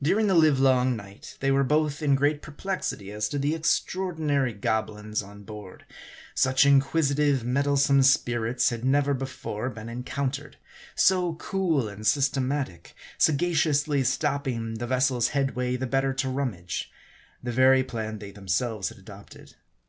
[0.00, 3.56] During the live long night they were both in great per plexity as to the
[3.56, 5.84] extraordinary goblins on board.
[6.32, 6.72] Such 106 M A R D I.
[7.32, 10.58] inquisitive, meddlesome spirits, had never before been en countered.
[10.94, 16.92] So cool and systematic; sagaciously stopping the vessel's headway the better to rummage;
[17.42, 19.56] the very plan they themselves had adopted.